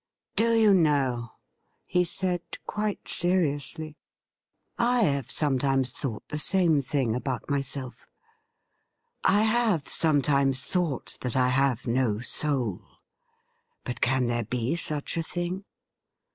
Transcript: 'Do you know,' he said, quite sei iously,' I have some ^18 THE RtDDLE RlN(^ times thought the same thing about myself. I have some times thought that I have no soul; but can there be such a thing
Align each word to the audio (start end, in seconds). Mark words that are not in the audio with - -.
'Do 0.35 0.55
you 0.59 0.73
know,' 0.73 1.33
he 1.85 2.03
said, 2.05 2.41
quite 2.65 3.07
sei 3.07 3.35
iously,' 3.35 3.97
I 4.95 5.01
have 5.03 5.29
some 5.29 5.59
^18 5.59 5.59
THE 5.59 5.59
RtDDLE 5.59 5.59
RlN(^ 5.59 5.75
times 5.75 5.91
thought 5.93 6.27
the 6.29 6.37
same 6.39 6.81
thing 6.81 7.15
about 7.15 7.49
myself. 7.51 8.07
I 9.23 9.43
have 9.43 9.87
some 9.87 10.23
times 10.23 10.63
thought 10.63 11.19
that 11.21 11.35
I 11.35 11.49
have 11.49 11.85
no 11.85 12.19
soul; 12.19 12.81
but 13.83 14.01
can 14.01 14.25
there 14.25 14.45
be 14.45 14.75
such 14.75 15.17
a 15.17 15.21
thing 15.23 15.65